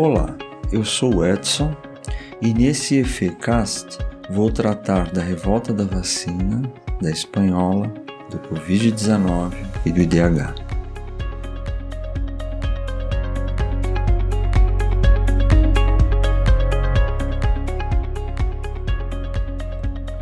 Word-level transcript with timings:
Olá, 0.00 0.38
eu 0.70 0.84
sou 0.84 1.16
o 1.16 1.26
Edson 1.26 1.76
e 2.40 2.54
nesse 2.54 2.98
EFECast 2.98 3.98
vou 4.30 4.48
tratar 4.48 5.10
da 5.10 5.20
revolta 5.20 5.74
da 5.74 5.82
vacina, 5.82 6.62
da 7.02 7.10
espanhola, 7.10 7.88
do 8.30 8.38
Covid-19 8.38 9.54
e 9.84 9.90
do 9.90 10.00
IDH. 10.00 10.54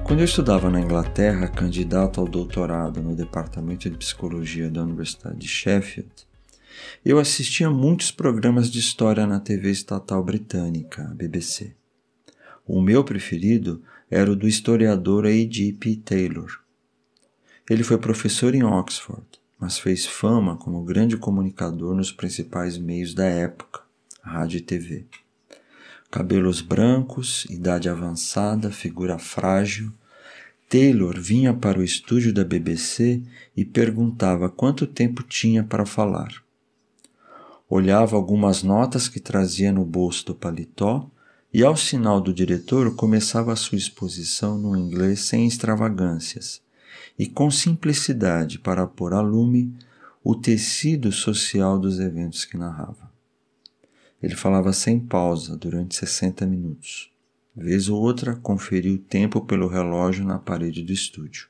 Quando 0.03 0.21
eu 0.21 0.25
estudava 0.25 0.71
na 0.71 0.81
Inglaterra, 0.81 1.49
candidato 1.49 2.19
ao 2.19 2.27
doutorado 2.27 3.03
no 3.03 3.15
Departamento 3.15 3.91
de 3.91 3.99
Psicologia 3.99 4.71
da 4.71 4.83
Universidade 4.83 5.37
de 5.37 5.47
Sheffield, 5.47 6.27
eu 7.05 7.19
assistia 7.19 7.71
muitos 7.71 8.11
programas 8.11 8.71
de 8.71 8.79
história 8.79 9.27
na 9.27 9.41
TV 9.41 9.71
estatal 9.71 10.23
britânica, 10.23 11.03
BBC. 11.15 11.75
O 12.67 12.81
meu 12.81 13.05
preferido 13.05 13.83
era 14.11 14.31
o 14.31 14.37
do 14.37 14.49
historiador 14.49 15.27
A.G.P. 15.27 15.97
Taylor. 16.05 16.61
Ele 17.69 17.83
foi 17.83 17.99
professor 17.99 18.55
em 18.55 18.63
Oxford, 18.63 19.27
mas 19.59 19.79
fez 19.79 20.07
fama 20.07 20.57
como 20.57 20.85
grande 20.85 21.17
comunicador 21.17 21.95
nos 21.95 22.13
principais 22.13 22.77
meios 22.77 23.15
da 23.15 23.25
época, 23.25 23.81
rádio 24.23 24.59
e 24.59 24.61
TV. 24.61 25.05
Cabelos 26.11 26.61
brancos, 26.61 27.45
idade 27.51 27.89
avançada, 27.89 28.71
figura 28.71 29.19
frágil, 29.19 29.93
Taylor 30.69 31.19
vinha 31.21 31.55
para 31.55 31.79
o 31.79 31.85
estúdio 31.85 32.33
da 32.33 32.43
BBC 32.43 33.23
e 33.57 33.65
perguntava 33.65 34.49
quanto 34.49 34.87
tempo 34.87 35.23
tinha 35.23 35.63
para 35.63 35.87
falar. 35.87 36.46
Olhava 37.69 38.15
algumas 38.15 38.63
notas 38.63 39.09
que 39.09 39.19
trazia 39.19 39.73
no 39.73 39.85
bolso 39.85 40.27
do 40.27 40.35
paletó 40.35 41.11
e, 41.53 41.65
ao 41.65 41.77
sinal 41.77 42.21
do 42.21 42.33
diretor, 42.33 42.95
começava 42.95 43.53
a 43.53 43.57
sua 43.57 43.77
exposição 43.77 44.57
no 44.57 44.77
inglês 44.77 45.21
sem 45.21 45.47
extravagâncias 45.47 46.63
e 47.19 47.27
com 47.27 47.51
simplicidade 47.51 48.59
para 48.59 48.87
pôr 48.87 49.13
a 49.15 49.21
lume 49.21 49.75
o 50.23 50.35
tecido 50.35 51.11
social 51.11 51.79
dos 51.79 51.99
eventos 51.99 52.45
que 52.45 52.57
narrava. 52.57 53.11
Ele 54.23 54.35
falava 54.35 54.73
sem 54.73 54.99
pausa 54.99 55.57
durante 55.57 55.97
60 55.97 56.47
minutos. 56.47 57.11
Vez 57.55 57.89
ou 57.89 58.01
outra, 58.01 58.37
conferia 58.37 58.93
o 58.93 58.99
tempo 58.99 59.41
pelo 59.41 59.67
relógio 59.67 60.25
na 60.25 60.39
parede 60.39 60.83
do 60.83 60.93
estúdio. 60.93 61.49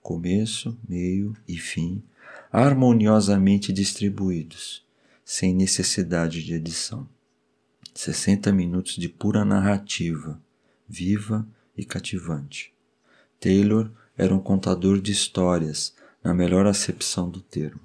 Começo, 0.00 0.78
meio 0.88 1.36
e 1.46 1.56
fim, 1.58 2.02
harmoniosamente 2.52 3.72
distribuídos, 3.72 4.84
sem 5.32 5.54
necessidade 5.54 6.42
de 6.42 6.54
edição. 6.54 7.08
60 7.94 8.50
minutos 8.50 8.96
de 8.96 9.08
pura 9.08 9.44
narrativa, 9.44 10.42
viva 10.88 11.46
e 11.76 11.84
cativante. 11.84 12.74
Taylor 13.38 13.92
era 14.18 14.34
um 14.34 14.40
contador 14.40 15.00
de 15.00 15.12
histórias, 15.12 15.94
na 16.20 16.34
melhor 16.34 16.66
acepção 16.66 17.30
do 17.30 17.40
termo. 17.40 17.80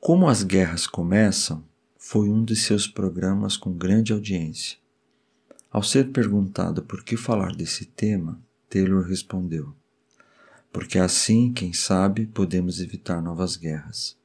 Como 0.00 0.28
as 0.28 0.42
guerras 0.42 0.88
começam, 0.88 1.62
foi 1.96 2.28
um 2.28 2.44
de 2.44 2.56
seus 2.56 2.88
programas 2.88 3.56
com 3.56 3.72
grande 3.72 4.12
audiência. 4.12 4.78
Ao 5.70 5.84
ser 5.84 6.10
perguntado 6.10 6.82
por 6.82 7.04
que 7.04 7.16
falar 7.16 7.54
desse 7.54 7.84
tema, 7.84 8.42
Taylor 8.68 9.06
respondeu: 9.06 9.72
Porque 10.72 10.98
assim, 10.98 11.52
quem 11.52 11.72
sabe, 11.72 12.26
podemos 12.26 12.80
evitar 12.80 13.22
novas 13.22 13.54
guerras. 13.54 14.20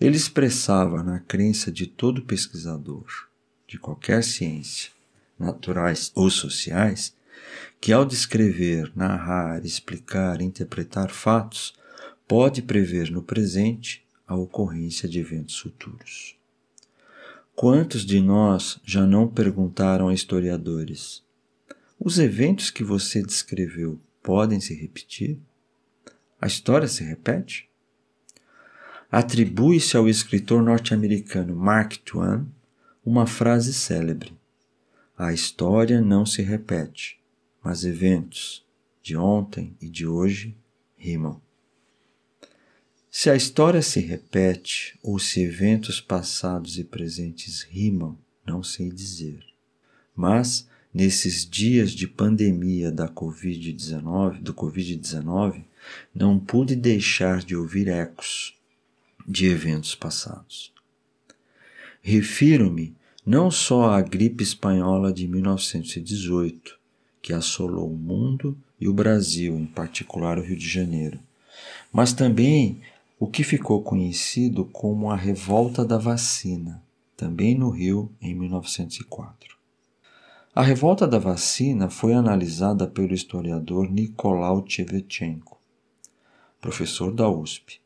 Ele 0.00 0.16
expressava 0.16 1.02
na 1.02 1.20
crença 1.20 1.70
de 1.70 1.86
todo 1.86 2.22
pesquisador, 2.22 3.28
de 3.68 3.78
qualquer 3.78 4.24
ciência, 4.24 4.90
naturais 5.38 6.10
ou 6.14 6.30
sociais, 6.30 7.14
que 7.80 7.92
ao 7.92 8.04
descrever, 8.04 8.90
narrar, 8.96 9.64
explicar, 9.64 10.40
interpretar 10.40 11.10
fatos, 11.10 11.74
pode 12.26 12.62
prever 12.62 13.10
no 13.10 13.22
presente 13.22 14.02
a 14.26 14.34
ocorrência 14.34 15.08
de 15.08 15.18
eventos 15.18 15.58
futuros. 15.58 16.36
Quantos 17.54 18.06
de 18.06 18.20
nós 18.20 18.80
já 18.84 19.06
não 19.06 19.28
perguntaram 19.28 20.08
a 20.08 20.14
historiadores: 20.14 21.22
os 21.98 22.18
eventos 22.18 22.70
que 22.70 22.82
você 22.82 23.22
descreveu 23.22 24.00
podem 24.22 24.60
se 24.60 24.74
repetir? 24.74 25.38
A 26.40 26.46
história 26.46 26.88
se 26.88 27.04
repete? 27.04 27.69
Atribui-se 29.12 29.96
ao 29.96 30.08
escritor 30.08 30.62
norte-americano 30.62 31.56
Mark 31.56 31.96
Twain 32.04 32.46
uma 33.04 33.26
frase 33.26 33.74
célebre: 33.74 34.32
A 35.18 35.32
história 35.32 36.00
não 36.00 36.24
se 36.24 36.42
repete, 36.42 37.18
mas 37.60 37.84
eventos 37.84 38.64
de 39.02 39.16
ontem 39.16 39.76
e 39.80 39.88
de 39.88 40.06
hoje 40.06 40.56
rimam. 40.96 41.42
Se 43.10 43.28
a 43.28 43.34
história 43.34 43.82
se 43.82 43.98
repete 43.98 44.96
ou 45.02 45.18
se 45.18 45.42
eventos 45.42 46.00
passados 46.00 46.78
e 46.78 46.84
presentes 46.84 47.62
rimam, 47.62 48.16
não 48.46 48.62
sei 48.62 48.92
dizer. 48.92 49.44
Mas 50.14 50.68
nesses 50.94 51.44
dias 51.44 51.90
de 51.90 52.06
pandemia 52.06 52.92
da 52.92 53.08
COVID-19, 53.08 54.40
do 54.40 54.54
COVID-19, 54.54 55.64
não 56.14 56.38
pude 56.38 56.76
deixar 56.76 57.42
de 57.42 57.56
ouvir 57.56 57.88
ecos 57.88 58.59
de 59.30 59.46
eventos 59.46 59.94
passados. 59.94 60.72
Refiro-me 62.02 62.96
não 63.24 63.48
só 63.48 63.90
à 63.90 64.00
gripe 64.02 64.42
espanhola 64.42 65.12
de 65.12 65.28
1918, 65.28 66.76
que 67.22 67.32
assolou 67.32 67.92
o 67.92 67.96
mundo 67.96 68.58
e 68.80 68.88
o 68.88 68.92
Brasil, 68.92 69.56
em 69.56 69.66
particular 69.66 70.36
o 70.36 70.42
Rio 70.42 70.56
de 70.56 70.68
Janeiro, 70.68 71.20
mas 71.92 72.12
também 72.12 72.80
o 73.20 73.26
que 73.28 73.44
ficou 73.44 73.82
conhecido 73.82 74.64
como 74.64 75.10
a 75.10 75.16
Revolta 75.16 75.84
da 75.84 75.98
Vacina, 75.98 76.82
também 77.16 77.54
no 77.54 77.70
Rio, 77.70 78.10
em 78.20 78.34
1904. 78.34 79.56
A 80.52 80.62
revolta 80.62 81.06
da 81.06 81.18
vacina 81.18 81.88
foi 81.88 82.12
analisada 82.12 82.84
pelo 82.84 83.14
historiador 83.14 83.88
Nicolau 83.88 84.62
Tchevchenko, 84.62 85.60
professor 86.60 87.12
da 87.12 87.28
USP, 87.28 87.80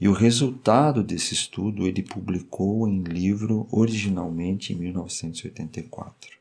e 0.00 0.08
o 0.08 0.12
resultado 0.12 1.02
desse 1.02 1.34
estudo 1.34 1.86
ele 1.86 2.02
publicou 2.02 2.88
em 2.88 3.02
livro 3.02 3.68
originalmente 3.70 4.72
em 4.72 4.76
1984. 4.76 6.38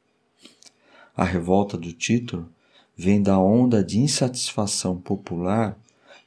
A 1.16 1.26
revolta 1.26 1.78
do 1.78 1.92
título 1.92 2.50
vem 2.96 3.22
da 3.22 3.38
onda 3.38 3.84
de 3.84 4.00
insatisfação 4.00 4.96
popular 4.98 5.78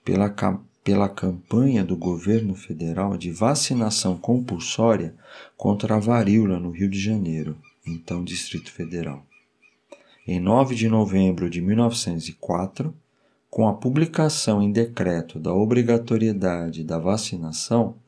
pela, 0.04 0.34
pela 0.84 1.08
campanha 1.08 1.82
do 1.82 1.96
governo 1.96 2.54
federal 2.54 3.16
de 3.16 3.30
vacinação 3.30 4.18
compulsória 4.18 5.14
contra 5.56 5.96
a 5.96 6.00
varíola 6.00 6.60
no 6.60 6.70
Rio 6.70 6.90
de 6.90 7.00
Janeiro, 7.00 7.56
então 7.86 8.22
Distrito 8.22 8.70
Federal. 8.70 9.24
Em 10.26 10.38
9 10.38 10.74
de 10.74 10.88
novembro 10.88 11.48
de 11.48 11.62
1904, 11.62 12.94
com 13.52 13.68
a 13.68 13.74
publicação 13.74 14.62
em 14.62 14.72
decreto 14.72 15.38
da 15.38 15.52
obrigatoriedade 15.52 16.82
da 16.82 16.98
vacinação, 16.98 17.98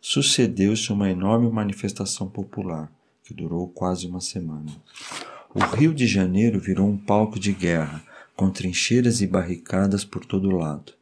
sucedeu-se 0.00 0.90
uma 0.90 1.10
enorme 1.10 1.50
manifestação 1.50 2.26
popular, 2.26 2.90
que 3.22 3.34
durou 3.34 3.68
quase 3.68 4.06
uma 4.06 4.22
semana. 4.22 4.72
O 5.54 5.60
Rio 5.76 5.92
de 5.92 6.06
Janeiro 6.06 6.58
virou 6.58 6.88
um 6.88 6.96
palco 6.96 7.38
de 7.38 7.52
guerra, 7.52 8.02
com 8.34 8.50
trincheiras 8.50 9.20
e 9.20 9.26
barricadas 9.26 10.06
por 10.06 10.24
todo 10.24 10.48
lado. 10.48 10.94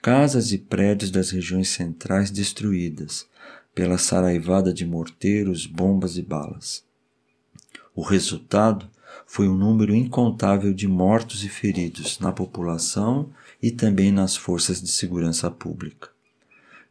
Casas 0.00 0.52
e 0.52 0.58
prédios 0.58 1.10
das 1.10 1.30
regiões 1.30 1.70
centrais 1.70 2.30
destruídas 2.30 3.26
pela 3.74 3.98
saraivada 3.98 4.72
de 4.72 4.86
morteiros, 4.86 5.66
bombas 5.66 6.16
e 6.16 6.22
balas. 6.22 6.84
O 7.96 8.02
resultado 8.02 8.88
foi 9.26 9.48
um 9.48 9.56
número 9.56 9.94
incontável 9.94 10.72
de 10.74 10.88
mortos 10.88 11.44
e 11.44 11.48
feridos 11.48 12.18
na 12.18 12.32
população 12.32 13.30
e 13.62 13.70
também 13.70 14.10
nas 14.10 14.36
forças 14.36 14.80
de 14.80 14.88
segurança 14.88 15.50
pública. 15.50 16.08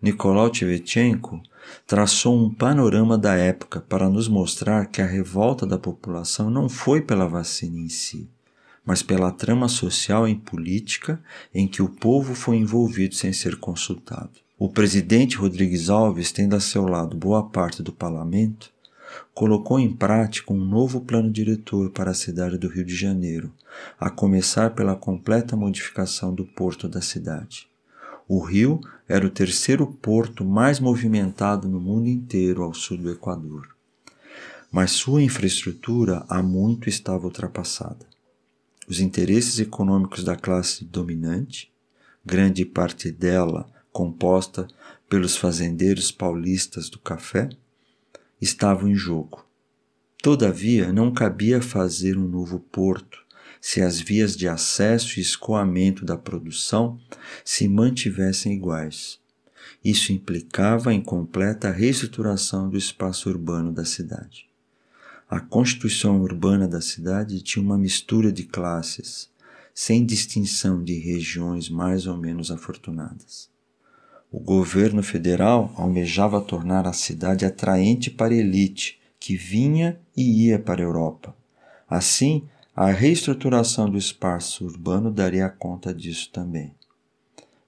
Nicolau 0.01 0.49
Tchevchenko 0.49 1.41
traçou 1.85 2.37
um 2.37 2.53
panorama 2.53 3.17
da 3.17 3.35
época 3.35 3.81
para 3.81 4.09
nos 4.09 4.27
mostrar 4.27 4.85
que 4.85 5.01
a 5.01 5.05
revolta 5.05 5.65
da 5.65 5.77
população 5.77 6.49
não 6.49 6.69
foi 6.69 7.01
pela 7.01 7.27
vacina 7.27 7.77
em 7.77 7.89
si, 7.89 8.29
mas 8.85 9.03
pela 9.03 9.31
trama 9.31 9.67
social 9.67 10.27
e 10.27 10.35
política 10.35 11.21
em 11.53 11.67
que 11.67 11.81
o 11.81 11.89
povo 11.89 12.33
foi 12.33 12.57
envolvido 12.57 13.15
sem 13.15 13.33
ser 13.33 13.57
consultado. 13.57 14.31
O 14.57 14.69
presidente 14.69 15.37
Rodrigues 15.37 15.89
Alves, 15.89 16.31
tendo 16.31 16.55
a 16.55 16.59
seu 16.59 16.85
lado 16.85 17.15
boa 17.15 17.43
parte 17.43 17.83
do 17.83 17.91
parlamento, 17.91 18.71
colocou 19.33 19.79
em 19.79 19.91
prática 19.91 20.53
um 20.53 20.65
novo 20.65 21.01
plano 21.01 21.31
diretor 21.31 21.91
para 21.91 22.11
a 22.11 22.15
cidade 22.15 22.57
do 22.57 22.67
Rio 22.67 22.85
de 22.85 22.95
Janeiro, 22.95 23.51
a 23.99 24.09
começar 24.09 24.71
pela 24.71 24.95
completa 24.95 25.55
modificação 25.55 26.33
do 26.33 26.45
porto 26.45 26.87
da 26.87 27.01
cidade. 27.01 27.67
O 28.27 28.39
rio 28.39 28.79
era 29.07 29.25
o 29.25 29.29
terceiro 29.29 29.87
porto 29.87 30.45
mais 30.45 30.79
movimentado 30.79 31.67
no 31.67 31.79
mundo 31.79 32.07
inteiro 32.07 32.63
ao 32.63 32.73
sul 32.73 32.97
do 32.97 33.09
Equador. 33.11 33.75
mas 34.71 34.91
sua 34.91 35.21
infraestrutura 35.21 36.23
há 36.29 36.43
muito 36.43 36.87
estava 36.89 37.25
ultrapassada. 37.25 38.05
Os 38.87 38.99
interesses 38.99 39.59
econômicos 39.59 40.23
da 40.23 40.35
classe 40.35 40.85
dominante, 40.85 41.71
grande 42.25 42.65
parte 42.65 43.11
dela 43.11 43.67
composta 43.91 44.67
pelos 45.09 45.35
fazendeiros 45.35 46.11
paulistas 46.11 46.89
do 46.89 46.99
café, 46.99 47.49
estavam 48.39 48.87
em 48.87 48.95
jogo. 48.95 49.45
Todavia, 50.21 50.93
não 50.93 51.11
cabia 51.11 51.61
fazer 51.61 52.17
um 52.17 52.27
novo 52.27 52.59
porto 52.59 53.25
se 53.59 53.81
as 53.81 53.99
vias 53.99 54.35
de 54.35 54.47
acesso 54.47 55.19
e 55.19 55.21
escoamento 55.21 56.05
da 56.05 56.17
produção 56.17 56.99
se 57.43 57.67
mantivessem 57.67 58.53
iguais. 58.53 59.19
Isso 59.83 60.11
implicava 60.11 60.93
em 60.93 61.01
completa 61.01 61.71
reestruturação 61.71 62.69
do 62.69 62.77
espaço 62.77 63.29
urbano 63.29 63.71
da 63.71 63.85
cidade. 63.85 64.47
A 65.29 65.39
constituição 65.39 66.21
urbana 66.21 66.67
da 66.67 66.81
cidade 66.81 67.41
tinha 67.41 67.63
uma 67.63 67.77
mistura 67.77 68.31
de 68.31 68.43
classes, 68.43 69.29
sem 69.73 70.05
distinção 70.05 70.83
de 70.83 70.97
regiões 70.97 71.69
mais 71.69 72.07
ou 72.07 72.17
menos 72.17 72.51
afortunadas. 72.51 73.49
O 74.31 74.39
governo 74.39 75.01
federal 75.01 75.73
almejava 75.75 76.41
tornar 76.41 76.87
a 76.87 76.93
cidade 76.93 77.45
atraente 77.45 78.09
para 78.09 78.33
a 78.33 78.37
elite 78.37 78.99
que 79.19 79.35
vinha 79.35 79.99
e 80.15 80.47
ia 80.47 80.59
para 80.59 80.81
a 80.81 80.85
Europa. 80.85 81.35
Assim, 81.87 82.47
a 82.81 82.91
reestruturação 82.91 83.89
do 83.89 83.97
espaço 83.97 84.63
urbano 84.63 85.11
daria 85.11 85.49
conta 85.49 85.93
disso 85.93 86.29
também. 86.31 86.73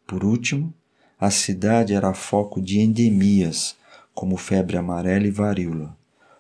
Por 0.07 0.23
último, 0.23 0.73
a 1.19 1.29
cidade 1.29 1.93
era 1.93 2.13
foco 2.13 2.61
de 2.61 2.79
endemias, 2.79 3.75
como 4.13 4.37
febre 4.37 4.77
amarela 4.77 5.27
e 5.27 5.29
varíola, 5.29 5.97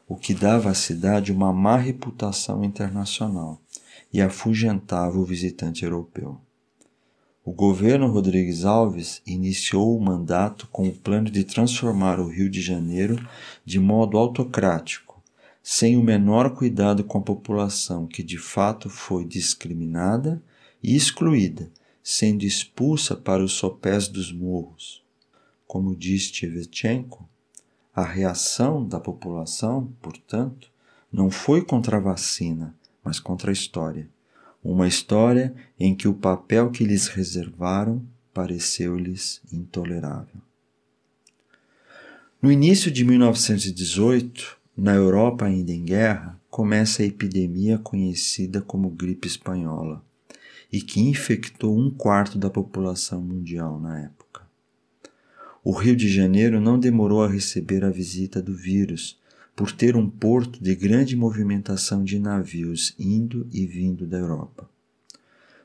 o 0.07 0.15
que 0.15 0.33
dava 0.33 0.69
à 0.69 0.73
cidade 0.73 1.33
uma 1.33 1.51
má 1.51 1.75
reputação 1.75 2.63
internacional 2.63 3.59
e 4.13 4.21
afugentava 4.21 5.19
o 5.19 5.25
visitante 5.25 5.83
europeu. 5.83 6.39
O 7.43 7.51
governo 7.51 8.09
Rodrigues 8.09 8.63
Alves 8.63 9.21
iniciou 9.27 9.97
o 9.97 10.01
mandato 10.01 10.65
com 10.71 10.87
o 10.87 10.95
plano 10.95 11.29
de 11.29 11.43
transformar 11.43 12.21
o 12.21 12.29
Rio 12.29 12.49
de 12.49 12.61
Janeiro 12.61 13.17
de 13.65 13.81
modo 13.81 14.17
autocrático 14.17 15.10
sem 15.63 15.95
o 15.95 16.03
menor 16.03 16.55
cuidado 16.55 17.03
com 17.03 17.19
a 17.19 17.21
população 17.21 18.07
que 18.07 18.23
de 18.23 18.37
fato 18.37 18.89
foi 18.89 19.25
discriminada 19.25 20.41
e 20.81 20.95
excluída, 20.95 21.71
sendo 22.03 22.43
expulsa 22.43 23.15
para 23.15 23.43
os 23.43 23.53
sopés 23.53 24.07
dos 24.07 24.31
morros. 24.31 25.03
Como 25.67 25.95
diz 25.95 26.31
Tchevchenko, 26.31 27.29
a 27.93 28.03
reação 28.03 28.85
da 28.85 28.99
população, 28.99 29.93
portanto, 30.01 30.71
não 31.11 31.29
foi 31.29 31.63
contra 31.63 31.97
a 31.97 31.99
vacina, 31.99 32.75
mas 33.03 33.19
contra 33.19 33.51
a 33.51 33.53
história. 33.53 34.09
Uma 34.63 34.87
história 34.87 35.53
em 35.79 35.93
que 35.93 36.07
o 36.07 36.13
papel 36.13 36.71
que 36.71 36.83
lhes 36.83 37.07
reservaram 37.07 38.03
pareceu-lhes 38.33 39.41
intolerável. 39.51 40.41
No 42.41 42.51
início 42.51 42.89
de 42.89 43.03
1918, 43.03 44.57
na 44.75 44.93
Europa 44.93 45.45
ainda 45.45 45.71
em 45.71 45.83
guerra, 45.83 46.39
começa 46.49 47.03
a 47.03 47.05
epidemia 47.05 47.77
conhecida 47.77 48.61
como 48.61 48.89
gripe 48.89 49.27
espanhola 49.27 50.03
e 50.71 50.81
que 50.81 51.01
infectou 51.01 51.77
um 51.77 51.89
quarto 51.89 52.37
da 52.37 52.49
população 52.49 53.21
mundial 53.21 53.79
na 53.79 53.99
época. 53.99 54.41
O 55.63 55.71
Rio 55.71 55.95
de 55.95 56.09
Janeiro 56.09 56.59
não 56.59 56.79
demorou 56.79 57.23
a 57.23 57.27
receber 57.27 57.83
a 57.83 57.89
visita 57.89 58.41
do 58.41 58.55
vírus, 58.55 59.19
por 59.55 59.71
ter 59.71 59.95
um 59.95 60.09
porto 60.09 60.63
de 60.63 60.73
grande 60.73 61.15
movimentação 61.15 62.03
de 62.03 62.17
navios 62.17 62.95
indo 62.97 63.47
e 63.51 63.65
vindo 63.65 64.07
da 64.07 64.17
Europa. 64.17 64.69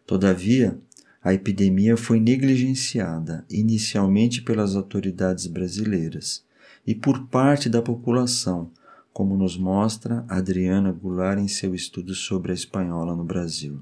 Todavia, 0.07 0.79
a 1.23 1.33
epidemia 1.33 1.97
foi 1.97 2.21
negligenciada 2.21 3.45
inicialmente 3.51 4.43
pelas 4.43 4.77
autoridades 4.77 5.47
brasileiras 5.47 6.45
e 6.87 6.95
por 6.95 7.27
parte 7.29 7.69
da 7.69 7.81
população 7.81 8.71
como 9.17 9.35
nos 9.35 9.57
mostra 9.57 10.27
Adriana 10.29 10.93
Goulart 10.93 11.39
em 11.39 11.49
seu 11.49 11.75
estudo 11.75 12.15
sobre 12.15 12.53
a 12.53 12.55
espanhola 12.55 13.17
no 13.17 13.25
Brasil. 13.25 13.81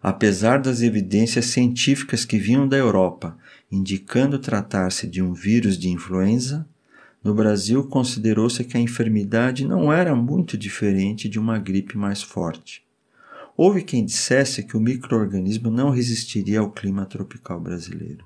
Apesar 0.00 0.60
das 0.60 0.80
evidências 0.80 1.46
científicas 1.46 2.24
que 2.24 2.38
vinham 2.38 2.68
da 2.68 2.76
Europa 2.76 3.36
indicando 3.72 4.38
tratar-se 4.38 5.08
de 5.08 5.20
um 5.20 5.32
vírus 5.32 5.76
de 5.76 5.88
influenza, 5.88 6.64
no 7.20 7.34
Brasil 7.34 7.82
considerou-se 7.88 8.62
que 8.62 8.76
a 8.76 8.80
enfermidade 8.80 9.66
não 9.66 9.92
era 9.92 10.14
muito 10.14 10.56
diferente 10.56 11.28
de 11.28 11.40
uma 11.40 11.58
gripe 11.58 11.98
mais 11.98 12.22
forte. 12.22 12.84
Houve 13.56 13.82
quem 13.82 14.04
dissesse 14.04 14.62
que 14.62 14.76
o 14.76 14.80
microorganismo 14.80 15.68
não 15.68 15.90
resistiria 15.90 16.60
ao 16.60 16.70
clima 16.70 17.04
tropical 17.06 17.58
brasileiro. 17.58 18.24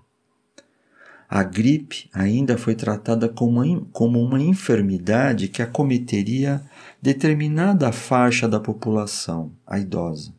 A 1.31 1.43
gripe 1.43 2.09
ainda 2.15 2.57
foi 2.57 2.75
tratada 2.75 3.29
como 3.29 3.63
uma, 3.63 3.87
como 3.93 4.19
uma 4.19 4.41
enfermidade 4.41 5.49
que 5.49 5.61
acometeria 5.61 6.63
determinada 7.03 7.93
faixa 7.93 8.49
da 8.49 8.59
população, 8.59 9.53
a 9.67 9.79
idosa. 9.79 10.33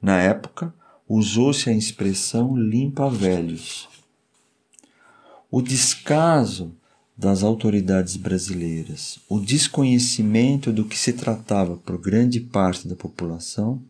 Na 0.00 0.20
época, 0.20 0.74
usou-se 1.08 1.70
a 1.70 1.72
expressão 1.72 2.54
limpa 2.54 3.08
velhos. 3.08 3.88
O 5.50 5.62
descaso 5.62 6.76
das 7.16 7.42
autoridades 7.42 8.16
brasileiras, 8.16 9.20
o 9.26 9.40
desconhecimento 9.40 10.70
do 10.70 10.84
que 10.84 10.98
se 10.98 11.14
tratava 11.14 11.78
por 11.78 11.96
grande 11.98 12.40
parte 12.40 12.86
da 12.86 12.94
população, 12.94 13.82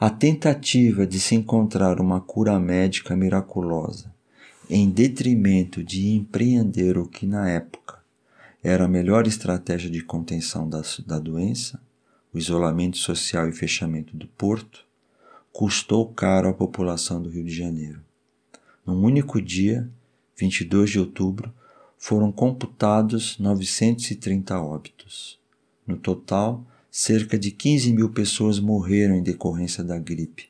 a 0.00 0.10
tentativa 0.10 1.06
de 1.06 1.20
se 1.20 1.36
encontrar 1.36 2.00
uma 2.00 2.20
cura 2.20 2.58
médica 2.58 3.14
miraculosa 3.14 4.11
em 4.74 4.88
detrimento 4.88 5.84
de 5.84 6.08
empreender 6.14 6.96
o 6.96 7.06
que 7.06 7.26
na 7.26 7.46
época 7.46 7.98
era 8.62 8.86
a 8.86 8.88
melhor 8.88 9.26
estratégia 9.26 9.90
de 9.90 10.02
contenção 10.02 10.66
da, 10.66 10.80
da 11.06 11.18
doença, 11.18 11.78
o 12.32 12.38
isolamento 12.38 12.96
social 12.96 13.46
e 13.46 13.52
fechamento 13.52 14.16
do 14.16 14.26
porto, 14.28 14.86
custou 15.52 16.08
caro 16.08 16.48
à 16.48 16.54
população 16.54 17.20
do 17.20 17.28
Rio 17.28 17.44
de 17.44 17.54
Janeiro. 17.54 18.00
Num 18.86 18.98
único 19.04 19.42
dia, 19.42 19.86
22 20.38 20.88
de 20.88 21.00
outubro, 21.00 21.52
foram 21.98 22.32
computados 22.32 23.38
930 23.38 24.58
óbitos. 24.58 25.38
No 25.86 25.98
total, 25.98 26.66
cerca 26.90 27.38
de 27.38 27.50
15 27.50 27.92
mil 27.92 28.08
pessoas 28.08 28.58
morreram 28.58 29.16
em 29.16 29.22
decorrência 29.22 29.84
da 29.84 29.98
gripe, 29.98 30.48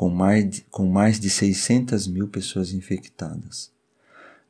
com 0.00 0.08
mais, 0.08 0.48
de, 0.48 0.60
com 0.70 0.90
mais 0.90 1.20
de 1.20 1.28
600 1.28 2.06
mil 2.06 2.26
pessoas 2.26 2.72
infectadas. 2.72 3.70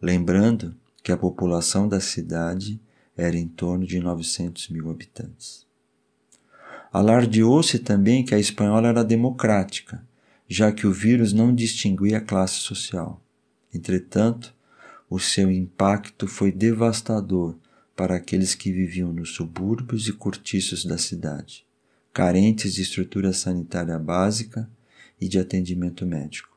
Lembrando 0.01 0.77
que 1.03 1.11
a 1.11 1.17
população 1.17 1.89
da 1.89 1.99
cidade 1.99 2.81
era 3.17 3.37
em 3.37 3.49
torno 3.49 3.85
de 3.85 3.99
900 3.99 4.69
mil 4.69 4.89
habitantes. 4.89 5.67
Alardeou-se 6.93 7.81
também 7.81 8.25
que 8.25 8.33
a 8.33 8.39
espanhola 8.39 8.87
era 8.87 9.03
democrática, 9.03 10.07
já 10.47 10.71
que 10.71 10.87
o 10.87 10.93
vírus 10.93 11.33
não 11.33 11.53
distinguia 11.53 12.21
classe 12.21 12.61
social. 12.61 13.21
Entretanto, 13.75 14.55
o 15.11 15.19
seu 15.19 15.51
impacto 15.51 16.29
foi 16.29 16.53
devastador 16.53 17.57
para 17.97 18.15
aqueles 18.15 18.55
que 18.55 18.71
viviam 18.71 19.13
nos 19.13 19.35
subúrbios 19.35 20.07
e 20.07 20.13
cortiços 20.13 20.85
da 20.85 20.97
cidade, 20.97 21.67
carentes 22.13 22.75
de 22.75 22.83
estrutura 22.83 23.33
sanitária 23.33 23.99
básica 23.99 24.71
e 25.21 25.29
de 25.29 25.39
atendimento 25.39 26.07
médico. 26.07 26.49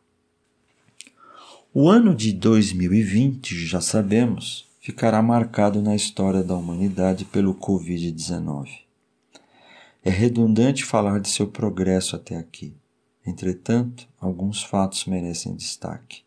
O 1.73 1.89
ano 1.89 2.15
de 2.15 2.31
2020, 2.31 3.65
já 3.65 3.81
sabemos, 3.81 4.67
ficará 4.79 5.21
marcado 5.21 5.81
na 5.81 5.95
história 5.95 6.43
da 6.43 6.55
humanidade 6.55 7.25
pelo 7.25 7.55
Covid-19. 7.55 8.69
É 10.03 10.09
redundante 10.09 10.83
falar 10.83 11.19
de 11.19 11.29
seu 11.29 11.47
progresso 11.47 12.15
até 12.15 12.35
aqui. 12.35 12.73
Entretanto, 13.25 14.07
alguns 14.19 14.61
fatos 14.61 15.05
merecem 15.05 15.55
destaque. 15.55 16.21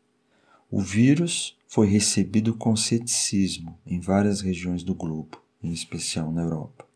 O 0.71 0.81
vírus 0.81 1.57
foi 1.69 1.87
recebido 1.87 2.55
com 2.55 2.75
ceticismo 2.75 3.79
em 3.87 4.01
várias 4.01 4.41
regiões 4.41 4.83
do 4.83 4.95
globo, 4.95 5.41
em 5.63 5.73
especial 5.73 6.33
na 6.33 6.43
Europa. 6.43 6.87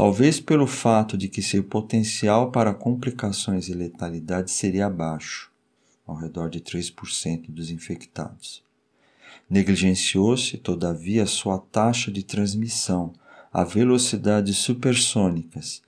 Talvez 0.00 0.40
pelo 0.40 0.66
fato 0.66 1.14
de 1.14 1.28
que 1.28 1.42
seu 1.42 1.62
potencial 1.62 2.50
para 2.50 2.72
complicações 2.72 3.68
e 3.68 3.74
letalidade 3.74 4.50
seria 4.50 4.88
baixo, 4.88 5.52
ao 6.06 6.16
redor 6.16 6.48
de 6.48 6.58
3% 6.58 7.50
dos 7.50 7.68
infectados. 7.68 8.64
Negligenciou-se, 9.48 10.56
todavia, 10.56 11.26
sua 11.26 11.58
taxa 11.58 12.10
de 12.10 12.22
transmissão 12.22 13.12
a 13.52 13.62
velocidades 13.62 14.56
supersônicas, 14.56 15.82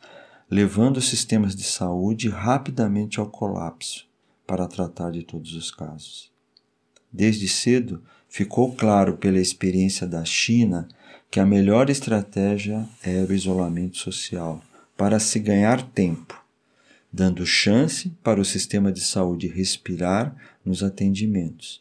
levando 0.51 0.99
os 0.99 1.09
sistemas 1.09 1.57
de 1.57 1.65
saúde 1.65 2.29
rapidamente 2.29 3.19
ao 3.19 3.31
colapso 3.31 4.07
para 4.47 4.69
tratar 4.69 5.11
de 5.11 5.23
todos 5.23 5.55
os 5.55 5.71
casos. 5.71 6.31
desde 7.11 7.49
cedo, 7.49 8.03
ficou 8.29 8.75
claro 8.75 9.17
pela 9.17 9.41
experiência 9.41 10.07
da 10.07 10.23
China 10.23 10.87
que 11.33 11.41
a 11.41 11.47
melhor 11.47 11.89
estratégia 11.89 12.87
era 13.03 13.27
o 13.27 13.33
isolamento 13.33 13.97
social 13.97 14.63
para 14.99 15.19
se 15.19 15.39
ganhar 15.39 15.81
tempo, 15.81 16.39
dando 17.11 17.47
chance 17.47 18.11
para 18.23 18.39
o 18.39 18.45
sistema 18.45 18.93
de 18.93 19.01
saúde 19.01 19.49
respirar 19.49 20.37
nos 20.63 20.83
atendimentos 20.83 21.81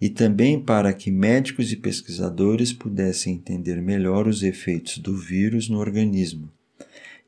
e 0.00 0.08
também 0.10 0.58
para 0.58 0.92
que 0.92 1.12
médicos 1.12 1.70
e 1.70 1.76
pesquisadores 1.76 2.72
pudessem 2.72 3.34
entender 3.34 3.80
melhor 3.80 4.26
os 4.26 4.42
efeitos 4.42 4.98
do 4.98 5.16
vírus 5.16 5.68
no 5.68 5.78
organismo 5.78 6.50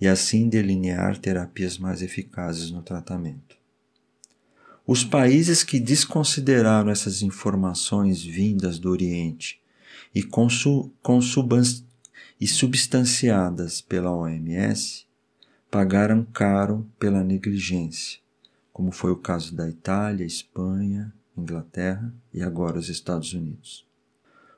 e 0.01 0.09
assim 0.09 0.49
delinear 0.49 1.19
terapias 1.19 1.79
mais 1.79 2.03
eficazes 2.03 2.73
no 2.73 2.83
tratamento. 2.83 3.57
Os 4.85 5.05
países 5.05 5.63
que 5.63 5.79
desconsideraram 5.79 6.91
essas 6.91 7.23
informações 7.23 8.21
vindas 8.21 8.77
do 8.77 8.91
Oriente 8.91 9.61
e, 10.15 10.27
e 12.41 12.47
substanciadas 12.47 13.81
pela 13.81 14.15
OMS 14.15 15.07
pagaram 15.71 16.25
caro 16.25 16.87
pela 16.99 17.23
negligência, 17.23 18.19
como 18.73 18.91
foi 18.91 19.13
o 19.13 19.17
caso 19.17 19.55
da 19.55 19.69
Itália, 19.69 20.25
Espanha, 20.25 21.13
Inglaterra 21.37 22.13
e 22.33 22.43
agora 22.43 22.79
os 22.79 22.89
Estados 22.89 23.33
Unidos. 23.33 23.87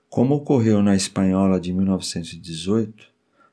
Como 0.08 0.34
ocorreu 0.34 0.82
na 0.82 0.94
espanhola 0.94 1.60
de 1.60 1.72
1918, 1.72 3.08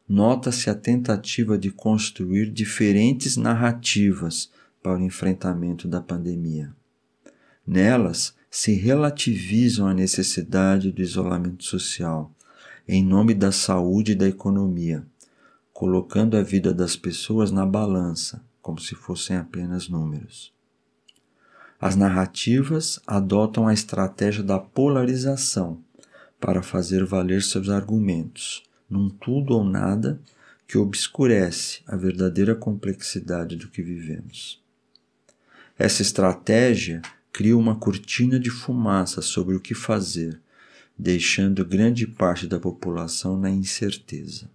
nota-se 0.07 0.69
a 0.69 0.75
tentativa 0.75 1.57
de 1.57 1.71
construir 1.71 2.51
diferentes 2.51 3.37
narrativas 3.37 4.51
para 4.81 4.97
o 4.97 5.01
enfrentamento 5.01 5.87
da 5.87 6.01
pandemia. 6.01 6.73
Nelas 7.65 8.33
se 8.49 8.73
relativizam 8.73 9.87
a 9.87 9.93
necessidade 9.93 10.91
do 10.91 11.01
isolamento 11.01 11.63
social, 11.63 12.33
em 12.87 13.05
nome 13.05 13.33
da 13.33 13.51
saúde 13.51 14.13
e 14.13 14.15
da 14.15 14.27
economia, 14.27 15.05
colocando 15.71 16.35
a 16.35 16.41
vida 16.41 16.73
das 16.73 16.95
pessoas 16.95 17.51
na 17.51 17.65
balança, 17.65 18.43
como 18.61 18.79
se 18.79 18.95
fossem 18.95 19.37
apenas 19.37 19.87
números. 19.87 20.51
As 21.79 21.95
narrativas 21.95 22.99
adotam 23.07 23.67
a 23.67 23.73
estratégia 23.73 24.43
da 24.43 24.59
polarização 24.59 25.81
para 26.39 26.61
fazer 26.61 27.05
valer 27.05 27.41
seus 27.41 27.69
argumentos, 27.69 28.63
num 28.89 29.09
tudo 29.09 29.53
ou 29.53 29.63
nada 29.63 30.19
que 30.67 30.77
obscurece 30.77 31.81
a 31.87 31.95
verdadeira 31.95 32.55
complexidade 32.55 33.55
do 33.55 33.69
que 33.69 33.81
vivemos. 33.81 34.61
Essa 35.77 36.01
estratégia 36.01 37.01
cria 37.31 37.57
uma 37.57 37.75
cortina 37.75 38.39
de 38.39 38.49
fumaça 38.49 39.21
sobre 39.21 39.55
o 39.55 39.59
que 39.59 39.73
fazer, 39.73 40.39
deixando 40.97 41.65
grande 41.65 42.05
parte 42.05 42.47
da 42.47 42.59
população 42.59 43.39
na 43.39 43.49
incerteza. 43.49 44.49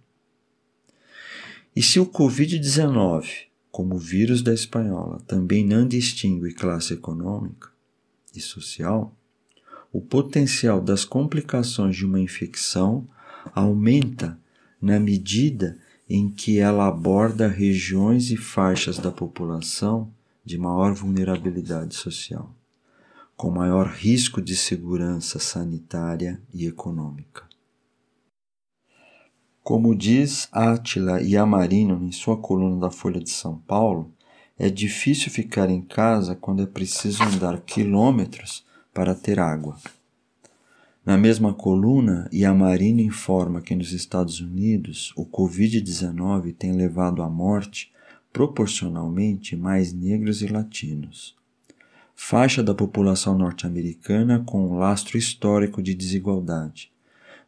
E 1.75 1.81
se 1.81 1.99
o 1.99 2.05
Covid-19 2.05 3.45
como 3.75 3.95
o 3.95 3.99
vírus 3.99 4.41
da 4.41 4.53
espanhola 4.53 5.19
também 5.27 5.65
não 5.65 5.85
distingue 5.85 6.53
classe 6.53 6.93
econômica 6.93 7.67
e 8.33 8.39
social, 8.39 9.13
o 9.91 9.99
potencial 9.99 10.79
das 10.79 11.03
complicações 11.03 11.97
de 11.97 12.05
uma 12.05 12.21
infecção 12.21 13.05
aumenta 13.53 14.39
na 14.81 14.97
medida 14.97 15.77
em 16.09 16.29
que 16.29 16.57
ela 16.57 16.87
aborda 16.87 17.49
regiões 17.49 18.31
e 18.31 18.37
faixas 18.37 18.97
da 18.97 19.11
população 19.11 20.09
de 20.45 20.57
maior 20.57 20.93
vulnerabilidade 20.93 21.95
social, 21.95 22.55
com 23.35 23.51
maior 23.51 23.87
risco 23.87 24.41
de 24.41 24.55
segurança 24.55 25.39
sanitária 25.39 26.41
e 26.53 26.65
econômica. 26.65 27.43
Como 29.61 29.95
diz 29.95 30.47
Átila 30.51 31.21
Yamarino 31.21 32.01
em 32.03 32.11
sua 32.11 32.37
coluna 32.37 32.79
da 32.79 32.91
Folha 32.91 33.19
de 33.19 33.31
São 33.31 33.57
Paulo, 33.57 34.13
é 34.57 34.69
difícil 34.69 35.29
ficar 35.31 35.69
em 35.69 35.81
casa 35.81 36.35
quando 36.35 36.63
é 36.63 36.65
preciso 36.65 37.23
andar 37.23 37.59
quilômetros 37.61 38.63
para 38.93 39.13
ter 39.13 39.39
água. 39.39 39.77
Na 41.05 41.17
mesma 41.17 41.53
coluna, 41.53 42.29
Yamarino 42.33 43.01
informa 43.01 43.61
que 43.61 43.75
nos 43.75 43.91
Estados 43.91 44.39
Unidos 44.39 45.13
o 45.15 45.25
Covid-19 45.25 46.55
tem 46.55 46.71
levado 46.71 47.21
à 47.21 47.29
morte 47.29 47.91
proporcionalmente 48.31 49.55
mais 49.55 49.91
negros 49.91 50.41
e 50.41 50.47
latinos. 50.47 51.35
Faixa 52.15 52.63
da 52.63 52.73
população 52.73 53.37
norte-americana 53.37 54.41
com 54.45 54.67
um 54.67 54.77
lastro 54.77 55.17
histórico 55.17 55.83
de 55.83 55.93
desigualdade 55.93 56.91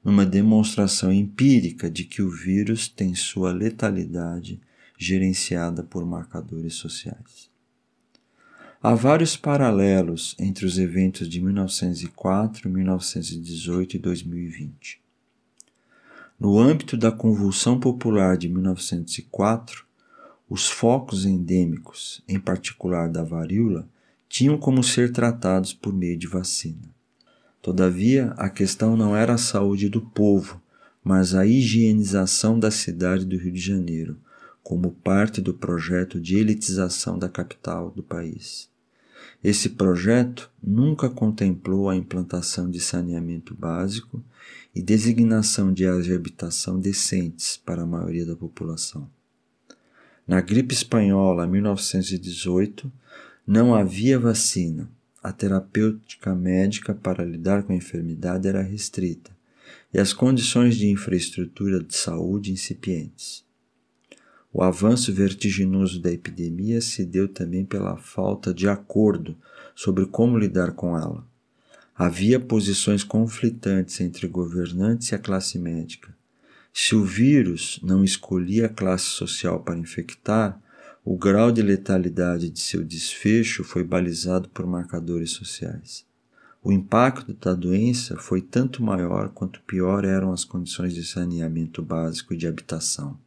numa 0.03 0.25
demonstração 0.25 1.12
empírica 1.12 1.89
de 1.89 2.05
que 2.05 2.21
o 2.21 2.29
vírus 2.29 2.88
tem 2.88 3.13
sua 3.13 3.51
letalidade 3.51 4.57
gerenciada 4.97 5.83
por 5.83 6.05
marcadores 6.05 6.75
sociais. 6.75 7.50
Há 8.81 8.95
vários 8.95 9.36
paralelos 9.36 10.33
entre 10.39 10.65
os 10.65 10.77
eventos 10.77 11.27
de 11.27 11.41
1904, 11.41 12.69
1918 12.69 13.97
e 13.97 14.00
2020. 14.00 15.01
No 16.39 16.57
âmbito 16.57 16.95
da 16.95 17.12
convulsão 17.12 17.77
popular 17.77 18.38
de 18.38 18.47
1904, 18.47 19.86
os 20.50 20.69
focos 20.69 21.25
endêmicos, 21.25 22.24
em 22.29 22.39
particular 22.39 23.09
da 23.09 23.24
varíola, 23.24 23.89
tinham 24.29 24.57
como 24.57 24.84
ser 24.84 25.12
tratados 25.12 25.74
por 25.74 25.93
meio 25.93 26.17
de 26.17 26.27
vacina. 26.27 26.96
Todavia, 27.62 28.34
a 28.38 28.50
questão 28.50 28.96
não 28.96 29.15
era 29.15 29.34
a 29.34 29.38
saúde 29.38 29.89
do 29.89 30.01
povo, 30.01 30.62
mas 31.03 31.34
a 31.34 31.46
higienização 31.46 32.60
da 32.60 32.69
cidade 32.72 33.25
do 33.25 33.38
Rio 33.38 33.51
de 33.51 33.60
Janeiro, 33.60 34.17
como 34.63 34.91
parte 34.91 35.41
do 35.41 35.53
projeto 35.53 36.19
de 36.19 36.38
elitização 36.38 37.17
da 37.17 37.29
capital 37.29 37.89
do 37.91 38.03
país. 38.03 38.69
Esse 39.43 39.69
projeto 39.69 40.51
nunca 40.62 41.10
contemplou 41.10 41.89
a 41.89 41.96
implantação 41.96 42.69
de 42.69 42.79
saneamento 42.79 43.55
básico 43.55 44.24
e 44.74 44.81
designação 44.81 45.72
de 45.72 45.86
áreas 45.88 46.05
de 46.05 46.13
habitação 46.13 46.79
decentes 46.79 47.57
para 47.57 47.84
a 47.84 47.86
maioria 47.86 48.25
da 48.25 48.36
população. 48.36 49.10
Na 50.27 50.41
gripe 50.41 50.74
espanhola 50.74 51.48
1918, 51.48 52.91
não 53.48 53.74
havia 53.74 54.20
vacina, 54.20 54.92
a 55.24 55.32
terapêutica 55.32 56.36
médica 56.36 56.94
para 56.94 57.24
lidar 57.24 57.63
com 57.63 57.72
a 57.72 57.77
enfermidade 57.77 58.46
era 58.46 58.62
restrita 58.62 59.32
e 59.94 59.98
as 59.98 60.12
condições 60.12 60.75
de 60.75 60.88
infraestrutura 60.88 61.82
de 61.82 61.96
saúde 61.96 62.51
incipientes. 62.51 63.46
O 64.51 64.62
avanço 64.62 65.13
vertiginoso 65.13 66.01
da 66.01 66.12
epidemia 66.12 66.82
se 66.82 67.06
deu 67.06 67.25
também 67.27 67.63
pela 67.63 67.96
falta 67.96 68.54
de 68.54 68.68
acordo 68.68 69.38
sobre 69.74 70.06
como 70.06 70.38
lidar 70.38 70.74
com 70.74 70.98
ela. 70.98 71.25
Havia 71.96 72.39
posições 72.42 73.01
conflitantes 73.01 74.01
entre 74.01 74.27
governantes 74.27 75.10
e 75.10 75.16
a 75.16 75.20
classe 75.20 75.58
médica. 75.58 76.13
Se 76.74 76.96
o 76.96 77.04
vírus 77.04 77.80
não 77.82 78.04
escolhia 78.04 78.66
a 78.66 78.70
classe 78.70 79.06
social 79.06 79.62
para 79.62 79.80
infectar, 79.80 80.62
o 81.10 81.16
grau 81.16 81.54
de 81.54 81.62
letalidade 81.62 82.50
de 82.50 82.60
seu 82.60 82.84
desfecho 82.84 83.64
foi 83.64 83.82
balizado 83.82 84.50
por 84.50 84.68
marcadores 84.68 85.32
sociais. 85.32 86.06
O 86.62 86.70
impacto 86.70 87.34
da 87.34 87.54
doença 87.54 88.18
foi 88.18 88.42
tanto 88.42 88.84
maior 88.84 89.30
quanto 89.30 89.62
pior 89.62 90.04
eram 90.04 90.34
as 90.34 90.44
condições 90.44 90.94
de 90.94 91.06
saneamento 91.06 91.82
básico 91.82 92.34
e 92.34 92.38
de 92.38 92.46
habitação. 92.46 93.18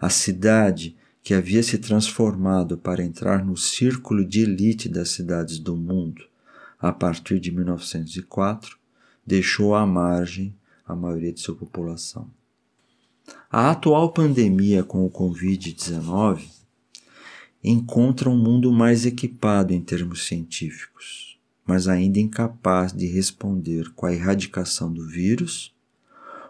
A 0.00 0.08
cidade, 0.08 0.96
que 1.22 1.34
havia 1.34 1.62
se 1.62 1.76
transformado 1.76 2.78
para 2.78 3.04
entrar 3.04 3.44
no 3.44 3.54
círculo 3.54 4.24
de 4.24 4.40
elite 4.40 4.88
das 4.88 5.10
cidades 5.10 5.58
do 5.58 5.76
mundo 5.76 6.24
a 6.80 6.90
partir 6.90 7.38
de 7.38 7.52
1904, 7.52 8.78
deixou 9.26 9.74
à 9.74 9.86
margem 9.86 10.54
a 10.86 10.96
maioria 10.96 11.34
de 11.34 11.40
sua 11.40 11.54
população. 11.54 12.30
A 13.52 13.72
atual 13.72 14.10
pandemia 14.10 14.82
com 14.82 15.04
o 15.04 15.10
Covid-19 15.10 16.56
encontra 17.62 18.30
um 18.30 18.36
mundo 18.36 18.72
mais 18.72 19.04
equipado 19.04 19.72
em 19.72 19.80
termos 19.80 20.26
científicos, 20.26 21.38
mas 21.66 21.88
ainda 21.88 22.18
incapaz 22.18 22.92
de 22.92 23.06
responder 23.06 23.90
com 23.94 24.06
a 24.06 24.12
erradicação 24.12 24.92
do 24.92 25.06
vírus 25.06 25.74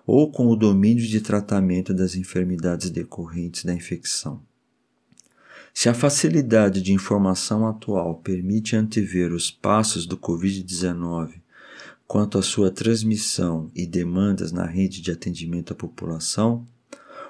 ou 0.07 0.31
com 0.31 0.47
o 0.47 0.57
domínio 0.57 1.07
de 1.07 1.21
tratamento 1.21 1.93
das 1.93 2.15
enfermidades 2.15 2.91
decorrentes 2.91 3.65
da 3.65 3.75
infecção. 3.75 4.41
Se 5.75 5.89
a 5.89 5.95
facilidade 5.95 6.83
de 6.83 6.93
informação 6.93 7.67
atual 7.67 8.17
permite 8.17 8.75
antever 8.75 9.33
os 9.33 9.51
passos 9.51 10.07
do 10.07 10.17
Covid-19 10.17 11.35
quanto 12.07 12.39
à 12.39 12.43
sua 12.43 12.71
transmissão 12.71 13.71
e 13.75 13.87
demandas 13.87 14.51
na 14.51 14.65
rede 14.65 15.03
de 15.03 15.11
atendimento 15.11 15.75
à 15.75 15.77
população, 15.77 16.67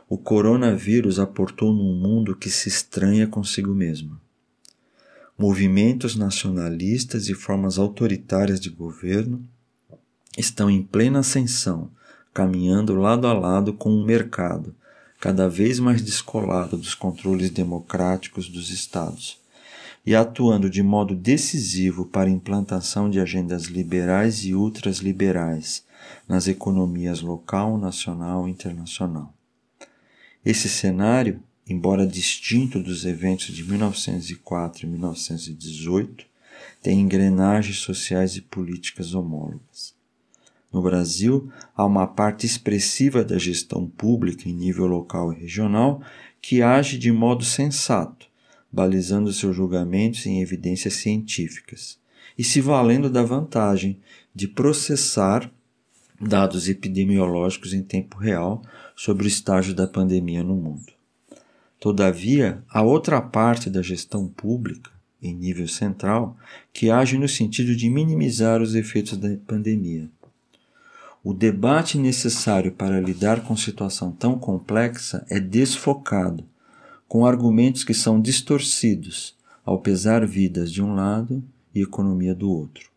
o 0.09 0.17
coronavírus 0.17 1.19
aportou 1.19 1.73
num 1.73 1.95
mundo 1.95 2.35
que 2.35 2.49
se 2.49 2.69
estranha 2.69 3.27
consigo 3.27 3.75
mesmo. 3.75 4.19
Movimentos 5.37 6.17
nacionalistas 6.17 7.29
e 7.29 7.35
formas 7.35 7.79
autoritárias 7.79 8.59
de 8.59 8.71
governo 8.71 9.45
estão 10.37 10.71
em 10.71 10.83
plena 10.83 11.19
ascensão, 11.19 11.91
caminhando 12.33 12.95
lado 12.95 13.27
a 13.27 13.33
lado 13.33 13.75
com 13.75 13.91
um 13.91 14.05
mercado 14.05 14.75
cada 15.21 15.49
vez 15.49 15.79
mais 15.79 16.00
descolado 16.00 16.77
dos 16.77 16.95
controles 16.95 17.50
democráticos 17.50 18.49
dos 18.49 18.71
Estados 18.71 19.38
e 20.07 20.15
atuando 20.15 20.71
de 20.71 20.83
modo 20.83 21.15
decisivo 21.15 22.07
para 22.07 22.31
a 22.31 22.33
implantação 22.33 23.11
de 23.11 23.21
agendas 23.21 23.65
liberais 23.65 24.45
e 24.45 24.55
ultraliberais 24.55 25.85
nas 26.27 26.49
economias 26.49 27.21
local, 27.21 27.77
nacional 27.77 28.49
e 28.49 28.50
internacional. 28.50 29.35
Esse 30.49 30.67
cenário, 30.67 31.43
embora 31.69 32.07
distinto 32.07 32.83
dos 32.83 33.05
eventos 33.05 33.55
de 33.55 33.62
1904 33.62 34.87
e 34.87 34.88
1918, 34.88 36.25
tem 36.83 37.00
engrenagens 37.00 37.76
sociais 37.81 38.35
e 38.35 38.40
políticas 38.40 39.12
homólogas. 39.12 39.95
No 40.73 40.81
Brasil, 40.81 41.52
há 41.76 41.85
uma 41.85 42.07
parte 42.07 42.47
expressiva 42.47 43.23
da 43.23 43.37
gestão 43.37 43.87
pública 43.87 44.49
em 44.49 44.55
nível 44.55 44.87
local 44.87 45.35
e 45.35 45.38
regional 45.38 46.00
que 46.40 46.62
age 46.62 46.97
de 46.97 47.12
modo 47.12 47.45
sensato, 47.45 48.26
balizando 48.73 49.31
seus 49.35 49.55
julgamentos 49.55 50.25
em 50.25 50.40
evidências 50.40 50.95
científicas 50.95 51.99
e 52.38 52.43
se 52.43 52.62
valendo 52.62 53.11
da 53.11 53.23
vantagem 53.23 54.00
de 54.35 54.49
processar 54.49 55.52
dados 56.20 56.68
epidemiológicos 56.68 57.72
em 57.72 57.82
tempo 57.82 58.18
real 58.18 58.62
sobre 58.96 59.26
o 59.26 59.28
estágio 59.28 59.75
da 59.75 59.87
pandemia 59.87 60.42
no 60.42 60.54
mundo. 60.54 60.92
Todavia, 61.78 62.62
há 62.68 62.82
outra 62.82 63.20
parte 63.20 63.70
da 63.70 63.82
gestão 63.82 64.26
pública, 64.26 64.90
em 65.22 65.34
nível 65.34 65.68
central, 65.68 66.37
que 66.72 66.90
age 66.90 67.18
no 67.18 67.28
sentido 67.28 67.75
de 67.75 67.88
minimizar 67.88 68.60
os 68.60 68.75
efeitos 68.75 69.16
da 69.16 69.28
pandemia 69.46 70.08
o 71.28 71.34
debate 71.34 71.98
necessário 71.98 72.72
para 72.72 73.00
lidar 73.00 73.42
com 73.42 73.56
situação 73.56 74.10
tão 74.10 74.38
complexa 74.38 75.26
é 75.28 75.40
desfocado, 75.40 76.44
com 77.06 77.26
argumentos 77.26 77.84
que 77.84 77.92
são 77.92 78.20
distorcidos, 78.20 79.37
ao 79.64 79.78
pesar 79.78 80.26
vidas 80.26 80.72
de 80.72 80.82
um 80.82 80.94
lado 80.94 81.44
e 81.75 81.82
economia 81.82 82.34
do 82.34 82.50
outro. 82.50 82.88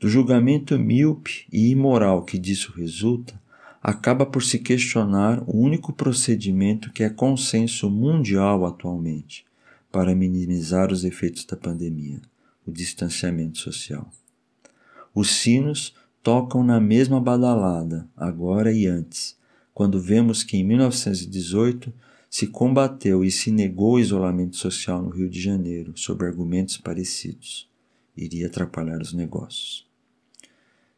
Do 0.00 0.08
julgamento 0.08 0.78
míope 0.78 1.44
e 1.52 1.68
imoral 1.68 2.24
que 2.24 2.38
disso 2.38 2.72
resulta, 2.74 3.38
acaba 3.82 4.24
por 4.24 4.42
se 4.42 4.58
questionar 4.58 5.42
o 5.46 5.58
único 5.58 5.92
procedimento 5.92 6.90
que 6.90 7.02
é 7.02 7.10
consenso 7.10 7.90
mundial 7.90 8.64
atualmente 8.64 9.44
para 9.92 10.14
minimizar 10.14 10.90
os 10.90 11.04
efeitos 11.04 11.44
da 11.44 11.54
pandemia: 11.54 12.18
o 12.66 12.72
distanciamento 12.72 13.58
social. 13.58 14.10
Os 15.14 15.32
sinos 15.32 15.94
tocam 16.22 16.64
na 16.64 16.80
mesma 16.80 17.20
badalada, 17.20 18.08
agora 18.16 18.72
e 18.72 18.86
antes, 18.86 19.36
quando 19.74 20.00
vemos 20.00 20.42
que 20.42 20.56
em 20.56 20.64
1918 20.64 21.92
se 22.30 22.46
combateu 22.46 23.22
e 23.22 23.30
se 23.30 23.50
negou 23.50 23.96
o 23.96 24.00
isolamento 24.00 24.56
social 24.56 25.02
no 25.02 25.10
Rio 25.10 25.28
de 25.28 25.42
Janeiro 25.42 25.92
sob 25.94 26.24
argumentos 26.24 26.78
parecidos. 26.78 27.68
Iria 28.16 28.46
atrapalhar 28.46 29.02
os 29.02 29.12
negócios. 29.12 29.89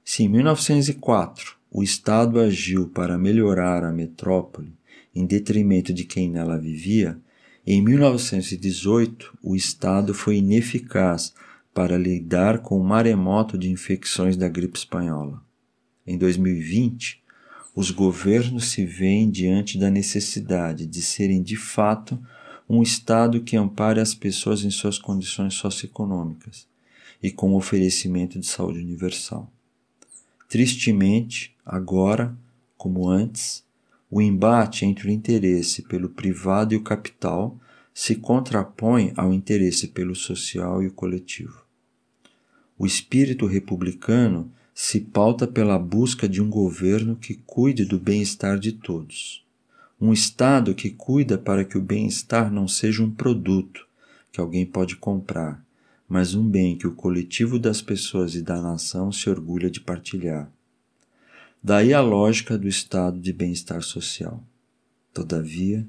Se 0.05 0.25
em 0.25 0.29
1904 0.29 1.57
o 1.71 1.83
Estado 1.83 2.41
agiu 2.41 2.89
para 2.89 3.17
melhorar 3.17 3.85
a 3.85 3.93
metrópole 3.93 4.75
em 5.15 5.25
detrimento 5.25 5.93
de 5.93 6.05
quem 6.05 6.29
nela 6.29 6.59
vivia, 6.59 7.19
em 7.67 7.81
1918 7.81 9.39
o 9.43 9.55
Estado 9.55 10.13
foi 10.13 10.39
ineficaz 10.39 11.33
para 11.73 11.97
lidar 11.97 12.59
com 12.59 12.79
o 12.79 12.85
maremoto 12.85 13.57
de 13.57 13.71
infecções 13.71 14.37
da 14.37 14.49
gripe 14.49 14.77
espanhola. 14.77 15.41
Em 16.07 16.19
2020, 16.19 17.23
os 17.75 17.91
governos 17.91 18.71
se 18.71 18.85
veem 18.85 19.31
diante 19.31 19.79
da 19.79 19.89
necessidade 19.89 20.85
de 20.87 21.01
serem 21.01 21.43
de 21.43 21.57
fato 21.57 22.21
um 22.69 22.83
Estado 22.83 23.41
que 23.41 23.57
ampare 23.57 24.01
as 24.01 24.15
pessoas 24.15 24.65
em 24.65 24.71
suas 24.71 24.99
condições 24.99 25.55
socioeconômicas 25.55 26.67
e 27.23 27.31
com 27.31 27.55
oferecimento 27.55 28.39
de 28.39 28.47
saúde 28.47 28.81
universal. 28.81 29.51
Tristemente, 30.53 31.57
agora, 31.65 32.37
como 32.77 33.09
antes, 33.09 33.65
o 34.11 34.21
embate 34.21 34.85
entre 34.85 35.09
o 35.09 35.11
interesse 35.11 35.81
pelo 35.81 36.11
privado 36.11 36.75
e 36.75 36.77
o 36.77 36.83
capital 36.83 37.59
se 37.95 38.17
contrapõe 38.17 39.15
ao 39.17 39.33
interesse 39.33 39.89
pelo 39.89 40.15
social 40.15 40.83
e 40.83 40.89
o 40.89 40.93
coletivo. 40.93 41.65
O 42.79 42.85
espírito 42.85 43.47
republicano 43.47 44.53
se 44.75 45.01
pauta 45.01 45.47
pela 45.47 45.79
busca 45.79 46.29
de 46.29 46.43
um 46.43 46.51
governo 46.51 47.17
que 47.17 47.41
cuide 47.47 47.87
do 47.87 47.99
bem-estar 47.99 48.59
de 48.59 48.73
todos. 48.73 49.43
Um 49.99 50.13
Estado 50.13 50.75
que 50.75 50.91
cuida 50.91 51.39
para 51.39 51.65
que 51.65 51.79
o 51.79 51.83
bem-estar 51.83 52.53
não 52.53 52.69
seja 52.69 53.03
um 53.03 53.11
produto 53.11 53.87
que 54.31 54.39
alguém 54.39 54.67
pode 54.67 54.97
comprar, 54.97 55.65
mas 56.13 56.35
um 56.35 56.47
bem 56.47 56.77
que 56.77 56.87
o 56.87 56.95
coletivo 56.95 57.59
das 57.59 57.81
pessoas 57.81 58.35
e 58.35 58.43
da 58.43 58.61
nação 58.61 59.11
se 59.11 59.31
orgulha 59.31 59.71
de 59.71 59.81
partilhar. 59.81 60.53
Daí 61.63 61.95
a 61.95 62.03
lógica 62.03 62.59
do 62.59 62.69
estado 62.69 63.19
de 63.19 63.33
bem-estar 63.33 63.81
social. 63.81 64.45
Todavia, 65.11 65.89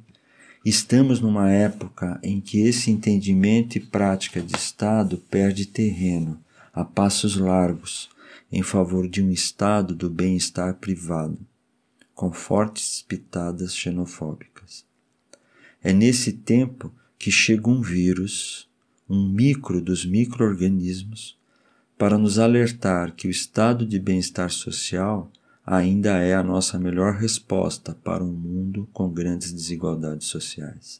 estamos 0.63 1.19
numa 1.19 1.49
época 1.51 2.21
em 2.23 2.39
que 2.39 2.61
esse 2.61 2.89
entendimento 2.89 3.75
e 3.75 3.81
prática 3.81 4.41
de 4.41 4.55
Estado 4.55 5.17
perde 5.29 5.65
terreno 5.65 6.41
a 6.71 6.85
passos 6.85 7.35
largos 7.35 8.09
em 8.49 8.63
favor 8.63 9.09
de 9.09 9.21
um 9.21 9.29
estado 9.29 9.93
do 9.93 10.09
bem-estar 10.09 10.75
privado, 10.75 11.37
com 12.15 12.31
fortes 12.31 13.01
pitadas 13.01 13.75
xenofóbicas. 13.75 14.85
É 15.83 15.91
nesse 15.91 16.31
tempo 16.31 16.93
que 17.19 17.29
chega 17.29 17.69
um 17.69 17.81
vírus, 17.81 18.71
um 19.13 19.29
micro 19.29 19.79
dos 19.79 20.07
microorganismos, 20.07 21.37
para 21.95 22.17
nos 22.17 22.39
alertar 22.39 23.13
que 23.13 23.27
o 23.27 23.29
estado 23.29 23.85
de 23.85 23.99
bem-estar 23.99 24.49
social 24.49 25.31
ainda 25.63 26.17
é 26.17 26.33
a 26.33 26.41
nossa 26.41 26.79
melhor 26.79 27.13
resposta 27.13 27.95
para 28.03 28.23
um 28.23 28.33
mundo 28.33 28.89
com 28.91 29.07
grandes 29.07 29.53
desigualdades 29.53 30.25
sociais. 30.25 30.99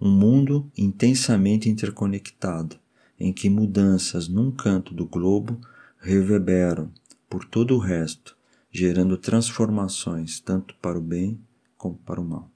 Um 0.00 0.10
mundo 0.10 0.72
intensamente 0.74 1.68
interconectado, 1.68 2.78
em 3.20 3.30
que 3.30 3.50
mudanças 3.50 4.26
num 4.26 4.50
canto 4.50 4.94
do 4.94 5.04
globo 5.04 5.60
reverberam 5.98 6.90
por 7.28 7.44
todo 7.44 7.74
o 7.74 7.78
resto, 7.78 8.34
gerando 8.70 9.18
transformações 9.18 10.40
tanto 10.40 10.74
para 10.76 10.98
o 10.98 11.02
bem 11.02 11.38
como 11.76 11.96
para 11.96 12.22
o 12.22 12.24
mal. 12.24 12.50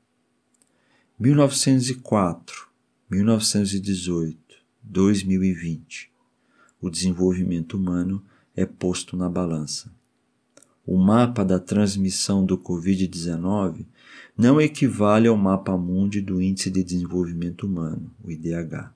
1904, 1.19 2.70
1918, 3.11 4.39
2020. 4.85 6.13
O 6.81 6.89
desenvolvimento 6.89 7.77
humano 7.77 8.23
é 8.55 8.65
posto 8.65 9.17
na 9.17 9.29
balança. 9.29 9.93
O 10.87 10.97
mapa 10.97 11.45
da 11.45 11.59
transmissão 11.59 12.47
do 12.47 12.57
Covid-19 12.57 13.85
não 14.39 14.61
equivale 14.61 15.27
ao 15.27 15.37
mapa 15.37 15.77
mundi 15.77 16.21
do 16.21 16.41
Índice 16.41 16.71
de 16.71 16.85
Desenvolvimento 16.85 17.67
Humano, 17.67 18.15
o 18.23 18.31
IDH. 18.31 18.93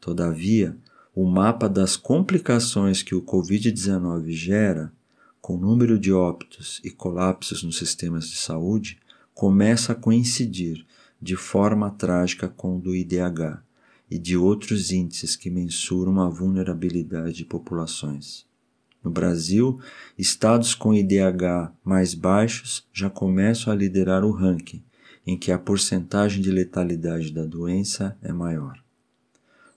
Todavia, 0.00 0.76
o 1.12 1.28
mapa 1.28 1.68
das 1.68 1.96
complicações 1.96 3.02
que 3.02 3.14
o 3.16 3.22
Covid-19 3.22 4.30
gera, 4.30 4.92
com 5.40 5.56
número 5.56 5.98
de 5.98 6.12
óbitos 6.12 6.80
e 6.84 6.90
colapsos 6.90 7.64
nos 7.64 7.76
sistemas 7.76 8.28
de 8.28 8.36
saúde, 8.36 9.00
começa 9.34 9.92
a 9.92 9.96
coincidir 9.96 10.86
de 11.20 11.36
forma 11.36 11.90
trágica 11.90 12.48
com 12.48 12.76
o 12.76 12.80
do 12.80 12.94
IDH 12.94 13.62
e 14.10 14.18
de 14.18 14.36
outros 14.36 14.90
índices 14.90 15.36
que 15.36 15.50
mensuram 15.50 16.20
a 16.20 16.28
vulnerabilidade 16.28 17.38
de 17.38 17.44
populações. 17.44 18.46
No 19.02 19.10
Brasil, 19.10 19.78
estados 20.18 20.74
com 20.74 20.94
IDH 20.94 21.72
mais 21.84 22.14
baixos 22.14 22.86
já 22.92 23.08
começam 23.08 23.72
a 23.72 23.76
liderar 23.76 24.24
o 24.24 24.32
ranking, 24.32 24.82
em 25.26 25.36
que 25.36 25.52
a 25.52 25.58
porcentagem 25.58 26.42
de 26.42 26.50
letalidade 26.50 27.32
da 27.32 27.44
doença 27.44 28.16
é 28.22 28.32
maior. 28.32 28.82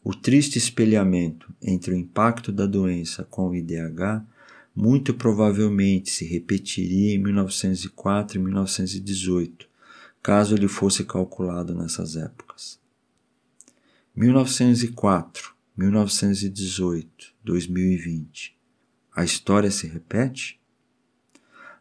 O 0.04 0.15
triste 0.15 0.58
espelhamento 0.58 1.54
entre 1.62 1.93
o 1.93 1.97
impacto 1.97 2.51
da 2.51 2.65
doença 2.65 3.23
com 3.23 3.49
o 3.49 3.56
IDH 3.56 4.25
muito 4.75 5.13
provavelmente 5.13 6.10
se 6.10 6.25
repetiria 6.25 7.13
em 7.13 7.19
1904 7.19 8.39
e 8.39 8.41
1918, 8.41 9.69
caso 10.21 10.55
ele 10.55 10.67
fosse 10.67 11.03
calculado 11.03 11.73
nessas 11.73 12.15
épocas. 12.15 12.79
1904, 14.15 15.53
1918, 15.75 17.34
2020. 17.43 18.57
A 19.15 19.23
história 19.23 19.71
se 19.71 19.88
repete? 19.88 20.60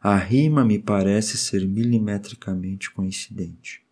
A 0.00 0.16
rima 0.16 0.64
me 0.64 0.78
parece 0.78 1.36
ser 1.36 1.66
milimetricamente 1.66 2.90
coincidente. 2.90 3.82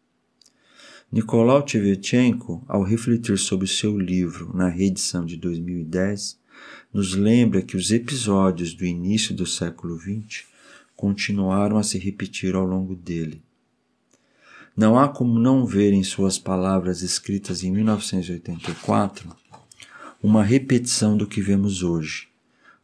Nicolau 1.11 1.62
Tchevchenko, 1.62 2.64
ao 2.66 2.82
refletir 2.82 3.38
sobre 3.38 3.66
seu 3.66 3.98
livro 3.98 4.54
na 4.54 4.68
reedição 4.68 5.24
de 5.24 5.37
2010, 5.37 6.38
nos 6.92 7.14
lembra 7.14 7.62
que 7.62 7.76
os 7.76 7.90
episódios 7.90 8.74
do 8.74 8.84
início 8.84 9.34
do 9.34 9.46
século 9.46 9.98
XX 9.98 10.46
continuaram 10.96 11.76
a 11.76 11.82
se 11.82 11.98
repetir 11.98 12.54
ao 12.54 12.64
longo 12.64 12.94
dele. 12.94 13.42
Não 14.78 14.96
há 14.96 15.08
como 15.08 15.40
não 15.40 15.66
ver 15.66 15.92
em 15.92 16.04
suas 16.04 16.38
palavras 16.38 17.02
escritas 17.02 17.64
em 17.64 17.72
1984 17.72 19.28
uma 20.22 20.44
repetição 20.44 21.16
do 21.16 21.26
que 21.26 21.40
vemos 21.40 21.82
hoje, 21.82 22.28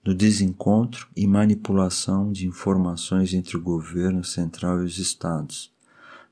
no 0.05 0.13
desencontro 0.13 1.07
e 1.15 1.25
manipulação 1.25 2.33
de 2.33 2.49
informações 2.49 3.33
entre 3.33 3.57
o 3.57 3.63
governo 3.63 4.25
central 4.25 4.83
e 4.83 4.87
os 4.87 4.99
estados, 4.99 5.71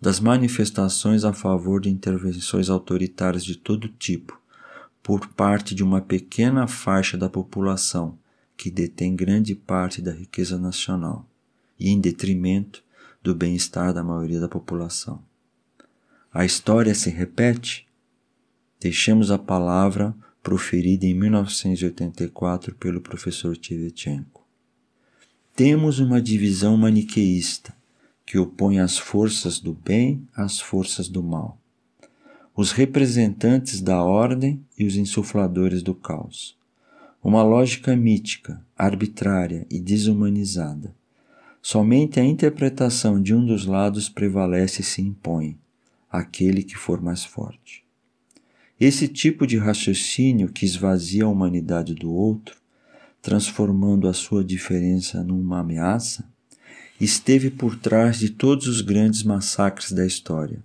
das 0.00 0.18
manifestações 0.18 1.22
a 1.22 1.32
favor 1.32 1.80
de 1.80 1.88
intervenções 1.88 2.68
autoritárias 2.68 3.44
de 3.44 3.54
todo 3.54 3.86
tipo, 3.86 4.36
por 5.00 5.28
parte 5.28 5.76
de 5.76 5.84
uma 5.84 6.00
pequena 6.00 6.66
faixa 6.66 7.16
da 7.16 7.28
população 7.28 8.18
que 8.56 8.68
detém 8.68 9.14
grande 9.14 9.54
parte 9.54 10.02
da 10.02 10.10
riqueza 10.10 10.58
nacional, 10.58 11.24
e 11.78 11.88
em 11.88 12.00
detrimento 12.00 12.82
do 13.22 13.32
bem-estar 13.32 13.94
da 13.94 14.02
maioria 14.02 14.40
da 14.40 14.48
população. 14.48 15.22
A 16.34 16.46
história 16.46 16.94
se 16.94 17.10
repete? 17.10 17.86
Deixemos 18.80 19.30
a 19.30 19.36
palavra 19.36 20.14
proferida 20.42 21.04
em 21.04 21.12
1984 21.12 22.74
pelo 22.76 23.02
professor 23.02 23.54
Tchevchenko. 23.54 24.42
Temos 25.54 25.98
uma 25.98 26.22
divisão 26.22 26.74
maniqueísta 26.74 27.74
que 28.24 28.38
opõe 28.38 28.78
as 28.80 28.96
forças 28.96 29.60
do 29.60 29.74
bem 29.74 30.26
às 30.34 30.58
forças 30.58 31.06
do 31.06 31.22
mal, 31.22 31.60
os 32.56 32.72
representantes 32.72 33.82
da 33.82 34.02
ordem 34.02 34.64
e 34.78 34.86
os 34.86 34.96
insufladores 34.96 35.82
do 35.82 35.94
caos. 35.94 36.56
Uma 37.22 37.42
lógica 37.42 37.94
mítica, 37.94 38.64
arbitrária 38.74 39.66
e 39.70 39.78
desumanizada. 39.78 40.94
Somente 41.60 42.18
a 42.18 42.24
interpretação 42.24 43.20
de 43.20 43.34
um 43.34 43.44
dos 43.44 43.66
lados 43.66 44.08
prevalece 44.08 44.80
e 44.80 44.84
se 44.84 45.02
impõe, 45.02 45.58
aquele 46.12 46.62
que 46.62 46.76
for 46.76 47.00
mais 47.00 47.24
forte. 47.24 47.82
Esse 48.78 49.08
tipo 49.08 49.46
de 49.46 49.56
raciocínio 49.56 50.52
que 50.52 50.66
esvazia 50.66 51.24
a 51.24 51.28
humanidade 51.28 51.94
do 51.94 52.12
outro, 52.12 52.56
transformando 53.22 54.06
a 54.06 54.12
sua 54.12 54.44
diferença 54.44 55.22
numa 55.22 55.60
ameaça, 55.60 56.28
esteve 57.00 57.50
por 57.50 57.76
trás 57.76 58.18
de 58.18 58.28
todos 58.28 58.66
os 58.66 58.80
grandes 58.80 59.22
massacres 59.22 59.92
da 59.92 60.04
história, 60.04 60.62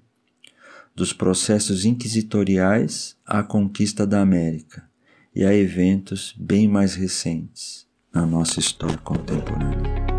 dos 0.95 1.13
processos 1.13 1.85
inquisitoriais 1.85 3.15
à 3.25 3.43
conquista 3.43 4.05
da 4.05 4.19
América 4.21 4.83
e 5.33 5.45
a 5.45 5.53
eventos 5.53 6.35
bem 6.37 6.67
mais 6.67 6.95
recentes 6.95 7.85
na 8.11 8.25
nossa 8.25 8.59
história 8.59 8.97
contemporânea. 8.97 10.16